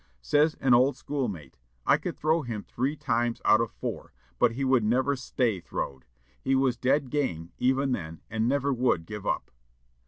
Says 0.23 0.55
an 0.59 0.73
old 0.73 0.97
schoolmate, 0.97 1.59
"I 1.85 1.97
could 1.97 2.17
throw 2.17 2.41
him 2.41 2.63
three 2.63 2.95
times 2.95 3.39
out 3.45 3.61
of 3.61 3.69
four, 3.69 4.13
but 4.39 4.53
he 4.53 4.65
would 4.65 4.83
never 4.83 5.15
stay 5.15 5.59
throwed. 5.61 6.05
He 6.41 6.55
was 6.55 6.75
dead 6.75 7.11
game, 7.11 7.51
even 7.59 7.91
then, 7.91 8.21
and 8.27 8.49
never 8.49 8.73
would 8.73 9.05
give 9.05 9.27
up." 9.27 9.51